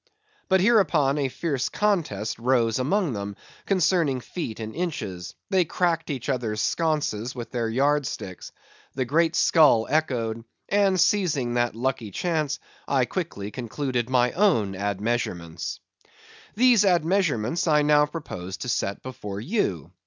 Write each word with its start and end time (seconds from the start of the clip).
But 0.49 0.61
hereupon 0.61 1.19
a 1.19 1.29
fierce 1.29 1.69
contest 1.69 2.39
rose 2.39 2.79
among 2.79 3.13
them, 3.13 3.35
concerning 3.67 4.19
feet 4.19 4.59
and 4.59 4.73
inches; 4.73 5.35
they 5.51 5.63
cracked 5.63 6.09
each 6.09 6.27
other's 6.27 6.59
sconces 6.59 7.35
with 7.35 7.51
their 7.51 7.69
yard 7.69 8.07
sticks—the 8.07 9.05
great 9.05 9.35
skull 9.35 9.85
echoed—and 9.87 10.99
seizing 10.99 11.53
that 11.53 11.75
lucky 11.75 12.09
chance, 12.09 12.57
I 12.87 13.05
quickly 13.05 13.51
concluded 13.51 14.09
my 14.09 14.31
own 14.31 14.73
admeasurements. 14.73 15.77
These 16.55 16.83
admeasurements 16.83 17.71
I 17.71 17.83
now 17.83 18.07
propose 18.07 18.57
to 18.57 18.69
set 18.69 19.03
before 19.03 19.39
you. 19.39 19.91